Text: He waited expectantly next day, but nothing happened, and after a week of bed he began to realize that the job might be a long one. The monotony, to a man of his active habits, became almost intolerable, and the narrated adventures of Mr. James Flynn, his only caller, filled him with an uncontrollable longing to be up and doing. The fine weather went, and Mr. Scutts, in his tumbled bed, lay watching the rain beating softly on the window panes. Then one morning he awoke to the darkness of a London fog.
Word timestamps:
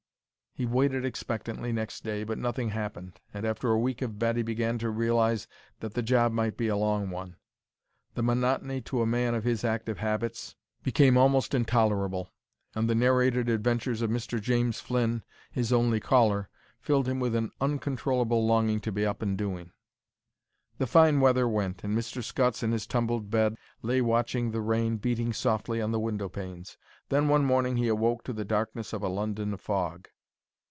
He 0.53 0.65
waited 0.65 1.05
expectantly 1.05 1.71
next 1.71 2.03
day, 2.03 2.25
but 2.25 2.37
nothing 2.37 2.71
happened, 2.71 3.21
and 3.33 3.45
after 3.45 3.71
a 3.71 3.79
week 3.79 4.01
of 4.01 4.19
bed 4.19 4.35
he 4.35 4.43
began 4.43 4.77
to 4.79 4.89
realize 4.89 5.47
that 5.79 5.93
the 5.93 6.01
job 6.01 6.33
might 6.33 6.57
be 6.57 6.67
a 6.67 6.75
long 6.75 7.09
one. 7.09 7.37
The 8.15 8.21
monotony, 8.21 8.81
to 8.81 9.01
a 9.01 9.05
man 9.05 9.33
of 9.33 9.45
his 9.45 9.63
active 9.63 9.99
habits, 9.99 10.57
became 10.83 11.15
almost 11.15 11.53
intolerable, 11.53 12.33
and 12.75 12.89
the 12.89 12.95
narrated 12.95 13.47
adventures 13.47 14.01
of 14.01 14.09
Mr. 14.09 14.41
James 14.41 14.81
Flynn, 14.81 15.23
his 15.53 15.71
only 15.71 16.01
caller, 16.01 16.49
filled 16.81 17.07
him 17.07 17.21
with 17.21 17.33
an 17.33 17.51
uncontrollable 17.61 18.45
longing 18.45 18.81
to 18.81 18.91
be 18.91 19.05
up 19.05 19.21
and 19.21 19.37
doing. 19.37 19.71
The 20.79 20.85
fine 20.85 21.21
weather 21.21 21.47
went, 21.47 21.85
and 21.85 21.97
Mr. 21.97 22.21
Scutts, 22.21 22.61
in 22.61 22.73
his 22.73 22.85
tumbled 22.85 23.29
bed, 23.29 23.55
lay 23.81 24.01
watching 24.01 24.51
the 24.51 24.61
rain 24.61 24.97
beating 24.97 25.31
softly 25.31 25.81
on 25.81 25.93
the 25.93 25.99
window 25.99 26.27
panes. 26.27 26.75
Then 27.07 27.29
one 27.29 27.45
morning 27.45 27.77
he 27.77 27.87
awoke 27.87 28.25
to 28.25 28.33
the 28.33 28.43
darkness 28.43 28.91
of 28.91 29.01
a 29.01 29.07
London 29.07 29.55
fog. 29.55 30.09